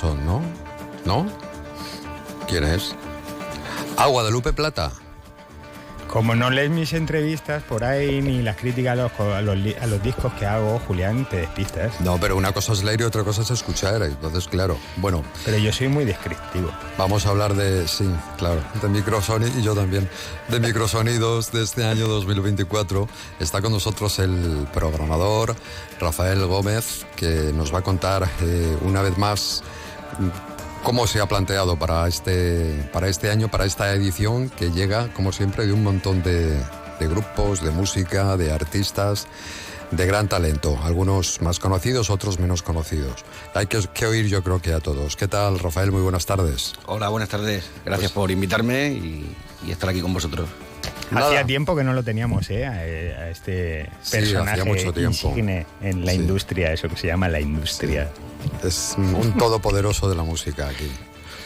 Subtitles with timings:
[0.00, 0.40] ¿no?
[1.04, 1.26] ¿No?
[2.48, 2.94] ¿Quién es?
[3.98, 4.90] Agua de Lupe Plata.
[6.12, 10.78] Como no lees mis entrevistas por ahí ni las críticas a los, discos que hago,
[10.80, 11.98] Julián, te despistas.
[12.02, 15.24] No, pero una cosa es leer y otra cosa es escuchar, entonces claro, bueno.
[15.46, 16.70] Pero yo soy muy descriptivo.
[16.98, 18.04] Vamos a hablar de, sí,
[18.36, 20.06] claro, de microsonidos y yo también,
[20.48, 23.08] de microsonidos de este año 2024.
[23.40, 25.56] Está con nosotros el programador
[25.98, 29.62] Rafael Gómez, que nos va a contar eh, una vez más
[30.82, 35.30] ¿Cómo se ha planteado para este, para este año, para esta edición que llega, como
[35.30, 36.60] siempre, de un montón de,
[36.98, 39.28] grupos, de música, de artistas
[39.92, 43.24] de gran talento, algunos más conocidos, otros menos conocidos.
[43.54, 45.16] Hay que, oír yo creo que a todos.
[45.16, 45.92] ¿Qué tal, Rafael?
[45.92, 46.72] Muy buenas tardes.
[46.86, 47.64] Hola, buenas tardes.
[47.84, 49.36] Gracias pues por invitarme y,
[49.68, 50.48] estar aquí con vosotros.
[51.10, 52.66] Hacía tiempo que no lo teníamos, ¿eh?
[52.66, 55.34] A, este personaje mucho tiempo.
[55.36, 58.10] en la industria, eso que se llama la industria.
[58.64, 60.90] Es un todopoderoso de la música aquí.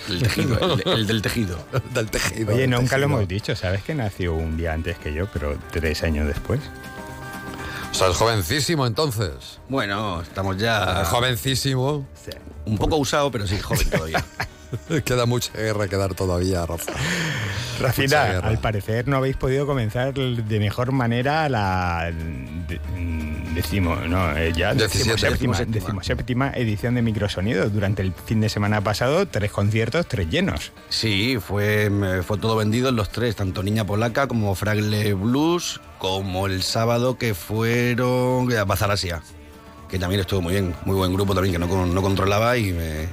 [0.09, 1.59] El tejido, el, del tejido.
[1.95, 2.55] del tejido.
[2.55, 6.03] Oye, nunca lo hemos dicho, ¿sabes que nació un día antes que yo, pero tres
[6.05, 6.61] años después?
[7.91, 9.59] O sea, es jovencísimo entonces.
[9.69, 11.05] Bueno, estamos ya.
[11.07, 12.07] Jovencísimo.
[12.67, 14.25] Un poco usado, pero sí, joven todavía.
[15.05, 16.93] Queda mucha guerra que dar todavía, Rafa.
[17.81, 22.13] Rafita, al parecer no habéis podido comenzar de mejor manera la
[23.57, 27.69] decimo, no, eh, ya séptima edición de Microsonido.
[27.71, 30.73] Durante el fin de semana pasado, tres conciertos, tres llenos.
[30.91, 31.91] Sí, fue,
[32.25, 37.17] fue todo vendido en los tres, tanto Niña Polaca como Fragle Blues, como el sábado
[37.17, 39.23] que fueron a Bazar Asia,
[39.89, 43.09] que también estuvo muy bien, muy buen grupo también, que no, no controlaba y me,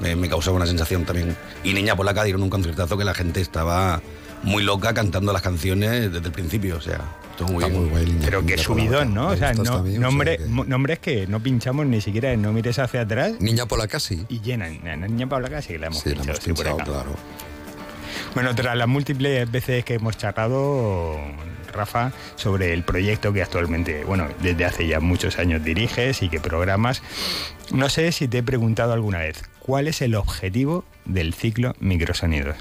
[0.00, 1.36] me, me causaba una sensación también.
[1.64, 4.02] Y Niña Polaca dieron un conciertazo que la gente estaba
[4.42, 7.00] muy loca cantando las canciones desde el principio, o sea,
[7.30, 8.20] estuvo muy, bien.
[8.24, 9.28] Pero qué subidón, ¿no?
[9.28, 13.34] O sea, no, nombre, nombres que no pinchamos ni siquiera, no mires hacia atrás.
[13.40, 14.24] Niña Polaca sí.
[14.28, 14.80] Y llenan.
[14.82, 16.64] Niña Polaca sí que la hemos sí, pinchado.
[16.64, 17.16] La hemos claro.
[18.34, 21.18] Bueno, tras las múltiples veces que hemos charlado,
[21.72, 26.38] Rafa, sobre el proyecto que actualmente, bueno, desde hace ya muchos años diriges y que
[26.38, 27.02] programas,
[27.72, 32.56] no sé si te he preguntado alguna vez, ¿cuál es el objetivo del ciclo Microsonidos?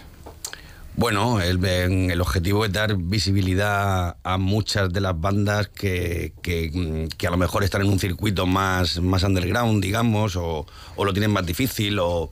[0.95, 7.29] Bueno, el, el, objetivo es dar visibilidad a muchas de las bandas que, que, a
[7.29, 10.65] lo mejor están en un circuito más, más underground, digamos, o,
[10.95, 12.31] o lo tienen más difícil, o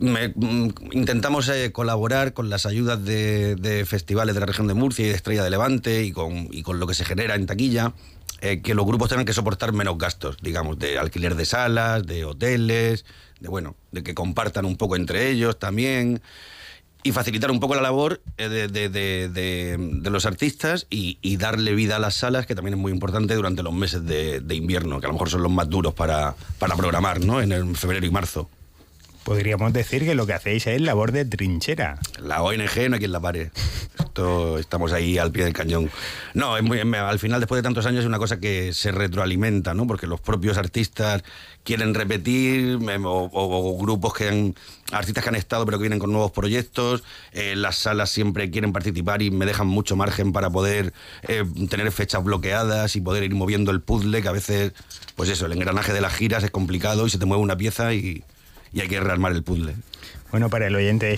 [0.00, 5.08] mm, intentamos eh, colaborar con las ayudas de, festivales de la región de Murcia y
[5.08, 7.92] de Estrella de Levante y con, lo que se genera en taquilla.
[8.42, 12.24] Eh, que los grupos tengan que soportar menos gastos, digamos, de alquiler de salas, de
[12.24, 13.04] hoteles,
[13.38, 16.22] de bueno, de que compartan un poco entre ellos también
[17.02, 22.14] y facilitar un poco la labor eh, de, los artistas y, darle vida a las
[22.14, 25.30] salas, que también es muy importante durante los meses de, invierno, que a lo mejor
[25.30, 27.40] son los más duros para, para programar, ¿no?
[27.40, 28.48] En febrero y marzo.
[29.24, 31.98] Podríamos decir que lo que hacéis es labor de trinchera.
[32.22, 33.50] La ONG no hay quien la pare.
[33.98, 35.90] Esto, estamos ahí al pie del cañón.
[36.32, 39.74] No, es muy, al final, después de tantos años, es una cosa que se retroalimenta,
[39.74, 39.86] ¿no?
[39.86, 41.22] Porque los propios artistas
[41.64, 44.54] quieren repetir, o, grupos que han,
[44.90, 48.72] artistas que han estado pero que vienen con nuevos proyectos, eh, las salas siempre quieren
[48.72, 50.94] participar y me dejan mucho margen para poder
[51.28, 54.72] eh, tener fechas bloqueadas y poder ir moviendo el puzzle, que a veces,
[55.14, 57.92] pues eso, el engranaje de las giras es complicado y se te mueve una pieza
[57.92, 58.24] y
[58.72, 59.74] y hay que rearmar el puzzle.
[60.30, 61.16] Bueno, para el oyente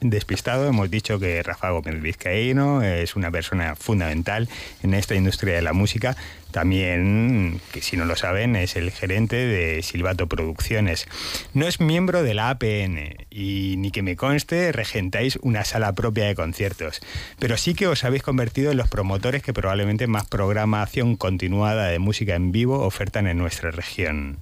[0.00, 4.48] despistado, hemos dicho que Rafa Gómez Vizcaíno es una persona fundamental
[4.84, 6.16] en esta industria de la música.
[6.52, 11.08] También, que si no lo saben, es el gerente de Silvato Producciones.
[11.54, 16.26] No es miembro de la APN y ni que me conste, regentáis una sala propia
[16.26, 17.00] de conciertos.
[17.40, 21.98] Pero sí que os habéis convertido en los promotores que probablemente más programación continuada de
[21.98, 24.38] música en vivo ofertan en nuestra región.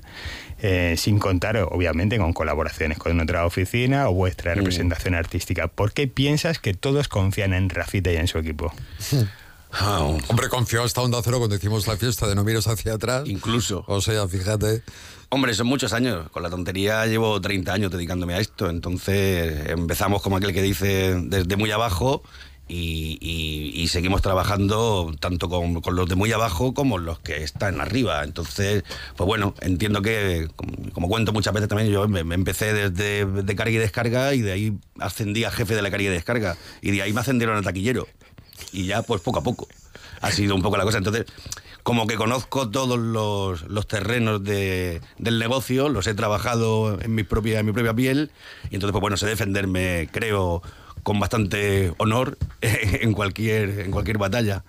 [0.62, 4.58] Eh, sin contar, obviamente, con colaboraciones con otra oficina vuestra mm.
[4.58, 5.68] representación artística.
[5.68, 8.72] ¿Por qué piensas que todos confían en Rafita y en su equipo?
[9.72, 13.28] Ah, hombre, confió hasta Onda Cero cuando hicimos la fiesta de No mires hacia atrás.
[13.28, 13.84] Incluso.
[13.86, 14.82] O sea, fíjate.
[15.28, 16.28] Hombre, son muchos años.
[16.30, 18.68] Con la tontería llevo 30 años dedicándome a esto.
[18.68, 22.24] Entonces empezamos como aquel que dice desde muy abajo
[22.70, 28.22] y, seguimos trabajando tanto con, los de muy abajo como los que están arriba.
[28.22, 28.84] Entonces,
[29.16, 30.48] pues bueno, entiendo que,
[30.92, 34.52] como, cuento muchas veces también, yo me, empecé desde de carga y descarga y de
[34.52, 37.62] ahí ascendí a jefe de la carga y descarga y de ahí me ascendieron a
[37.62, 38.06] taquillero.
[38.72, 39.66] Y ya, pues poco a poco.
[40.20, 40.98] Ha sido un poco la cosa.
[40.98, 41.26] Entonces,
[41.82, 47.66] como que conozco todos los, terrenos del negocio, los he trabajado en mi propia, en
[47.66, 48.30] mi propia piel
[48.70, 50.62] y entonces, pues bueno, sé defenderme, creo,
[51.10, 54.62] con bastante honor en cualquier, en cualquier batalla.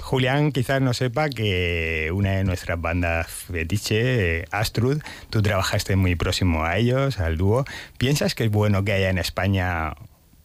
[0.00, 6.64] Julián quizás no sepa que una de nuestras bandas fetiche, Astrud, tú trabajaste muy próximo
[6.64, 7.66] a ellos, al dúo.
[7.98, 9.92] ¿Piensas que es bueno que haya en España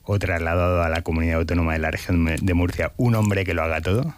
[0.03, 3.63] o trasladado a la comunidad autónoma de la región de Murcia un hombre que lo
[3.63, 4.13] haga todo?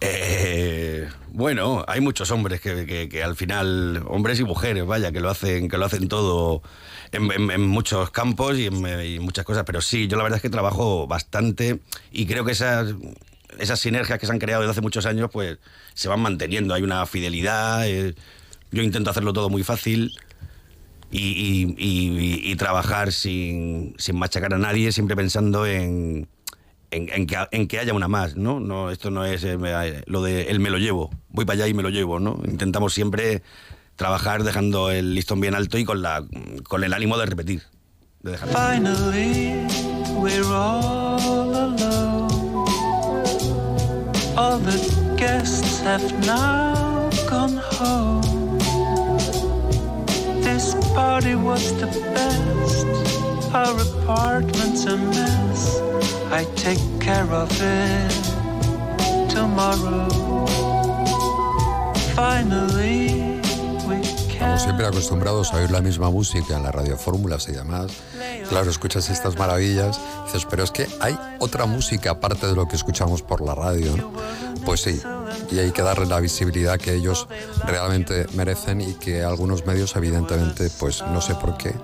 [0.00, 5.68] Eh, bueno, hay muchos hombres que, al final, hombres y mujeres, vaya, que lo hacen,
[5.68, 6.62] que lo hacen todo
[7.12, 9.64] en, muchos campos y en, muchas cosas.
[9.64, 11.80] Pero sí, yo la verdad es que trabajo bastante
[12.12, 12.94] y creo que esas,
[13.58, 15.58] esas sinergias que se han creado desde hace muchos años, pues
[15.94, 16.74] se van manteniendo.
[16.74, 17.88] Hay una fidelidad.
[17.88, 18.14] Eh,
[18.70, 20.12] yo intento hacerlo todo muy fácil.
[21.10, 26.26] Y, trabajar sin, sin machacar a nadie, siempre pensando en,
[26.90, 28.60] en, que, en, que, haya una más, ¿no?
[28.60, 29.58] no esto no es eh,
[30.06, 32.40] lo de él me lo llevo, voy para allá y me lo llevo, ¿no?
[32.46, 33.42] Intentamos siempre
[33.96, 36.24] trabajar dejando el listón bien alto y con, la,
[36.64, 37.62] con el ánimo de repetir.
[38.22, 38.48] De dejar...
[38.50, 39.66] Finally,
[40.16, 42.66] we're all alone.
[44.36, 48.58] All the guests have now gone home.
[50.42, 52.86] This party was the best.
[53.54, 55.95] Our apartment's a mess.
[56.30, 58.12] I take care of it
[59.32, 60.46] tomorrow.
[62.14, 63.36] Finally,
[64.36, 67.90] Estamos siempre acostumbrados a oír la misma música en las radiofórmulas y demás.
[68.48, 72.76] Claro, escuchas estas maravillas, dices, pero es que hay otra música aparte de lo que
[72.76, 73.92] escuchamos por la radio.
[74.64, 75.00] Pues sí,
[75.50, 77.26] y hay que darle la visibilidad que ellos
[77.64, 81.74] realmente merecen y que algunos medios, evidentemente, pues no sé por qué,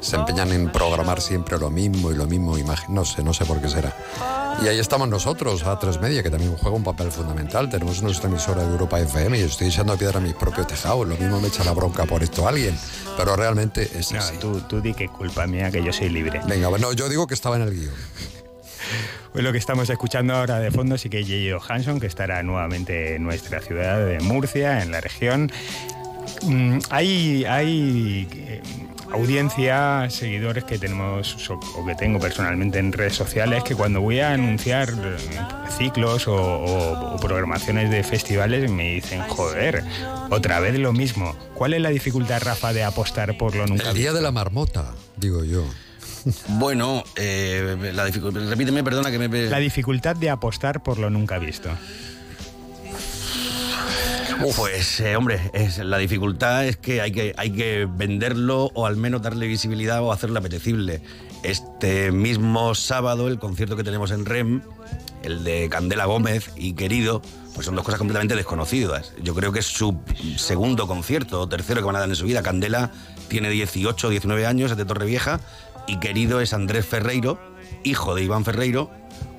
[0.00, 2.56] se empeñan en programar siempre lo mismo y lo mismo,
[2.88, 3.94] no sé, no sé por qué será.
[4.62, 7.68] Y ahí estamos nosotros, a tres Media, que también juega un papel fundamental.
[7.68, 11.06] Tenemos nuestra emisora de Europa FM y estoy echando piedra a mis propios tejados.
[11.06, 12.76] Lo mismo me echa la bronca por esto alguien,
[13.16, 16.40] pero realmente es no, Tú, tú di que culpa mía, que yo soy libre.
[16.48, 17.94] Venga, bueno, yo digo que estaba en el guion.
[19.32, 21.74] Pues lo que estamos escuchando ahora de fondo sí que es J.J.
[21.74, 25.52] Hanson, que estará nuevamente en nuestra ciudad de Murcia, en la región.
[26.42, 28.62] Mm, hay, hay eh,
[29.12, 34.32] audiencia, seguidores que tenemos o que tengo personalmente en redes sociales, que cuando voy a
[34.32, 35.16] anunciar eh,
[35.76, 39.84] ciclos o, programaciones de festivales me dicen, joder,
[40.30, 41.36] otra vez lo mismo.
[41.54, 43.90] ¿Cuál es la dificultad, Rafa, de apostar por lo nunca?
[43.90, 45.64] El día de la marmota, digo yo.
[46.48, 49.28] Bueno, eh, la repíteme, perdona que me...
[49.48, 51.70] La dificultad de apostar por lo nunca visto.
[54.56, 58.96] Pues, eh, hombre, es, la dificultad es que hay, que hay que venderlo o al
[58.96, 61.00] menos darle visibilidad o hacerlo apetecible.
[61.42, 64.62] Este mismo sábado, el concierto que tenemos en REM,
[65.22, 67.20] el de Candela Gómez y Querido,
[67.54, 69.12] pues son dos cosas completamente desconocidas.
[69.22, 69.98] Yo creo que es su
[70.36, 72.42] segundo concierto o tercero que van a dar en su vida.
[72.42, 72.92] Candela
[73.28, 75.40] tiene 18 19 años, es de Torrevieja,
[75.86, 77.40] y Querido es Andrés Ferreiro,
[77.82, 78.90] hijo de Iván Ferreiro,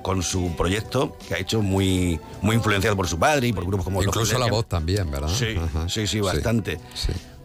[0.02, 3.84] con su proyecto, que ha hecho muy, muy influenciado por su padre y por grupos
[3.84, 5.28] como Incluso la voz también, ¿verdad?
[5.28, 5.56] Sí,
[5.88, 6.78] sí, sí, bastante.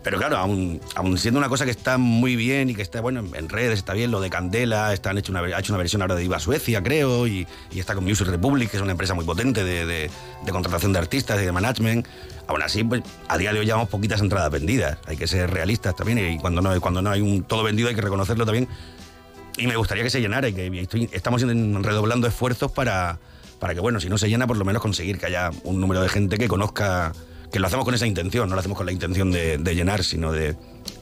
[0.05, 0.79] Pero claro, aún,
[1.17, 4.11] siendo una cosa que está muy bien y que está, bueno, en redes está bien,
[4.11, 7.25] lo de Candela, están hecho una, ha hecho una versión ahora de Iba Suecia, creo,
[7.25, 10.11] y, está con Music Republic, que es una empresa muy potente de,
[10.51, 12.05] contratación de artistas y de management.
[12.45, 14.99] Aún así, pues, a día de hoy llevamos poquitas entradas vendidas.
[15.07, 17.95] Hay que ser realistas también, y cuando no, cuando no hay un todo vendido hay
[17.95, 18.67] que reconocerlo también
[19.57, 23.19] y me gustaría que se llenara y que estamos redoblando esfuerzos para,
[23.59, 26.01] para que, bueno, si no se llena, por lo menos conseguir que haya un número
[26.01, 27.13] de gente que conozca,
[27.51, 30.31] que lo hacemos con esa intención, no lo hacemos con la intención de, llenar, sino
[30.31, 30.55] de...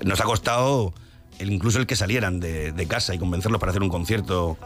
[0.03, 0.93] Nos ha costado
[1.39, 4.57] incluso el que salieran de, casa y convencerlos para hacer un concierto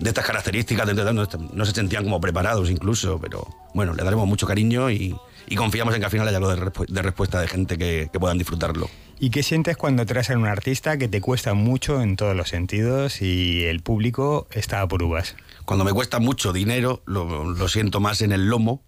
[0.00, 4.90] de estas características, no, se sentían como preparados incluso, pero bueno, le daremos mucho cariño
[4.90, 5.14] y,
[5.56, 8.88] confiamos en que al final haya algo de, respuesta de gente que puedan disfrutarlo.
[9.22, 12.48] ¿Y qué sientes cuando traes a un artista que te cuesta mucho en todos los
[12.48, 15.36] sentidos y el público está por uvas?
[15.64, 18.82] Cuando me cuesta mucho dinero, lo, siento más en el lomo.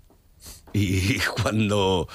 [0.72, 2.08] Y cuando,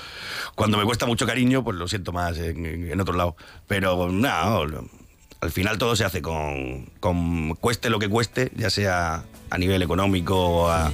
[0.53, 3.37] cuando me cuesta mucho cariño, pues lo siento más en, otro lado.
[3.67, 9.23] Pero no, al final todo se hace con, con cueste lo que cueste, ya sea
[9.49, 10.91] a nivel económico o a,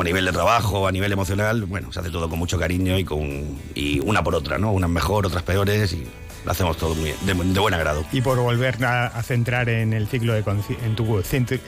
[0.00, 3.04] a nivel de trabajo, a nivel emocional, bueno, se hace todo con mucho cariño y
[3.04, 4.72] con y una por otra, ¿no?
[4.72, 6.06] Unas mejor, otras peores y
[6.46, 8.04] lo hacemos todo muy de, buen agrado.
[8.12, 10.44] Y por volver a, centrar en el ciclo de
[10.84, 11.20] en tu,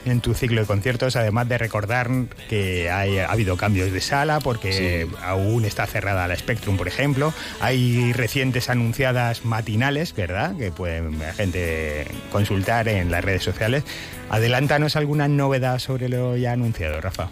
[0.04, 2.08] en tu ciclo de conciertos, además de recordar
[2.48, 7.34] que hay, ha habido cambios de sala porque aún está cerrada la Spectrum, por ejemplo,
[7.60, 10.56] hay recientes anunciadas matinales, ¿verdad?
[10.56, 13.82] Que pueden la gente consultar en las redes sociales.
[14.30, 17.30] Adelántanos alguna novedad sobre lo ya anunciado, Rafa.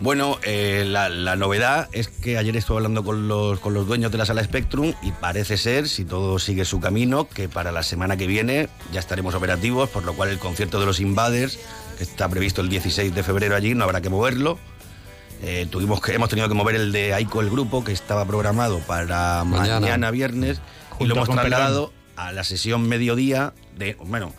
[0.00, 4.18] Bueno, eh, la, novedad es que ayer estuve hablando con los, con los dueños de
[4.18, 8.16] la sala Spectrum y parece ser, si todo sigue su camino, que para la semana
[8.16, 11.58] que viene ya estaremos operativos, por lo cual el concierto de los Invaders,
[11.96, 14.58] que está previsto el 16 de febrero allí, no habrá que moverlo.
[15.42, 18.80] Eh, tuvimos que, hemos tenido que mover el de Aiko, el grupo, que estaba programado
[18.80, 20.60] para mañana, viernes,
[21.00, 24.32] y lo hemos trasladado a la sesión mediodía de, bueno,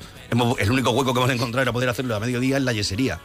[0.59, 3.19] el único hueco que hemos encontrado era poder hacerlo a mediodía en la yesería.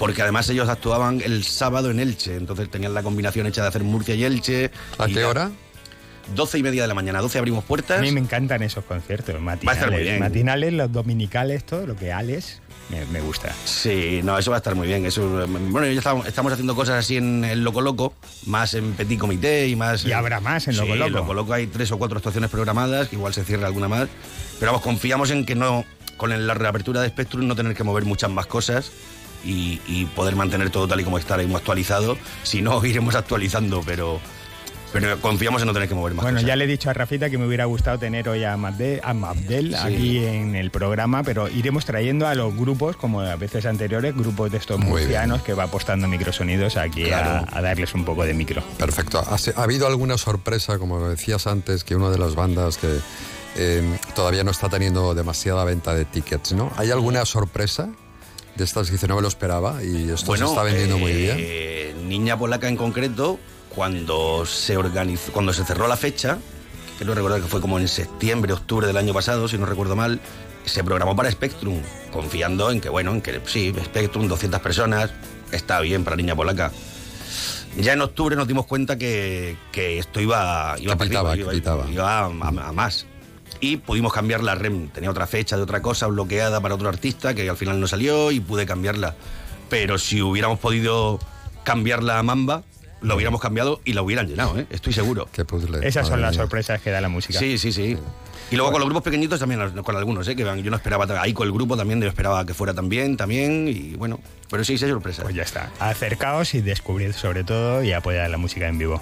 [0.00, 3.84] Porque además ellos actuaban el sábado en Elche, entonces tenían la combinación hecha de hacer
[3.84, 4.70] Murcia y Elche.
[4.96, 5.50] ¿A qué hora?
[6.34, 7.98] 12 y media de la mañana, 12 abrimos puertas.
[7.98, 10.18] A mí me encantan esos conciertos, matinales.
[10.18, 12.62] Matinales, los dominicales, todo lo que Alex
[13.12, 13.54] me, gusta.
[13.64, 15.04] Sí, no, eso va a estar muy bien.
[15.04, 18.14] Eso, bueno, ya estamos, estamos haciendo cosas así en el Loco Loco,
[18.46, 20.04] más en Petit Comité y más.
[20.04, 23.08] Y habrá más en Loco sí, En Loco Loco hay tres o cuatro actuaciones programadas,
[23.08, 24.08] que igual se cierra alguna más.
[24.58, 25.84] Pero vamos, confiamos en que no,
[26.16, 28.90] con la reapertura de Spectrum, no tener que mover muchas más cosas.
[29.44, 32.18] Y, y poder mantener todo tal y como está ahí actualizado.
[32.42, 34.20] Si no, iremos actualizando, pero,
[34.92, 36.24] pero confiamos en no tener que mover más.
[36.24, 39.74] Bueno, ya le he dicho a Rafita que me hubiera gustado tener hoy a Mabdel,
[39.74, 44.50] aquí en el programa, pero iremos trayendo a los grupos, como a veces anteriores, grupos
[44.50, 48.62] de estos murcianos que va apostando microsonidos aquí a, darles un poco de micro.
[48.78, 49.20] Perfecto.
[49.20, 52.98] ¿Ha, habido alguna sorpresa, como decías antes, que una de las bandas que
[53.56, 56.72] eh, todavía no está teniendo demasiada venta de tickets, ¿no?
[56.76, 57.90] ¿Hay alguna sorpresa?
[58.60, 61.36] De estas que dice no me lo esperaba y esto se está vendiendo muy bien.
[61.38, 63.40] Eh, Niña Polaca en concreto
[63.74, 66.38] cuando se organizó, cuando se cerró la fecha,
[66.98, 69.96] que no recuerdo que fue como en septiembre, octubre del año pasado, si no recuerdo
[69.96, 70.20] mal,
[70.66, 71.80] se programó para Spectrum,
[72.12, 75.10] confiando en que, bueno, en que sí, Spectrum, 200 personas,
[75.52, 76.70] está bien para Niña Polaca.
[77.78, 83.06] Ya en octubre nos dimos cuenta que, esto iba, iba, para iba, a, más.
[83.60, 84.88] Y pudimos cambiar la REM.
[84.88, 88.30] Tenía otra fecha de otra cosa bloqueada para otro artista que al final no salió
[88.30, 89.14] y pude cambiarla.
[89.68, 91.18] Pero si hubiéramos podido
[91.62, 92.62] cambiarla a Mamba,
[93.00, 94.66] lo hubiéramos cambiado y lo hubieran llenado, ¿eh?
[94.70, 95.28] estoy seguro.
[95.82, 97.38] Esas son las sorpresas que da la música.
[97.38, 97.96] Sí, sí, sí.
[98.50, 100.34] Y luego con los grupos pequeñitos también, con algunos, ¿eh?
[100.34, 103.68] que yo no esperaba, ahí con el grupo también, yo esperaba que fuera también, también,
[103.68, 104.18] y bueno,
[104.50, 105.22] pero sí, sí, sorpresas.
[105.22, 105.70] Pues ya está.
[105.78, 109.00] Acercaos y descubrid sobre todo y apoyar la música en vivo.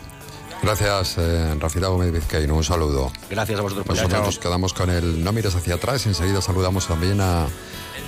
[0.62, 2.54] Gracias, eh, Rafita Gómez Vizcaíno.
[2.54, 3.12] Un saludo.
[3.30, 3.86] Gracias a vosotros.
[3.86, 7.46] Pues nosotros nos quedamos con el No mires hacia atrás y enseguida saludamos también a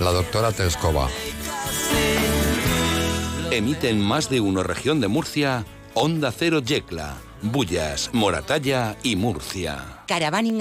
[0.01, 1.09] la doctora Tescova.
[3.51, 5.65] Emiten más de uno región de Murcia
[5.95, 10.05] Onda Cero Yecla, Bullas, Moratalla y Murcia.
[10.07, 10.57] Caravaning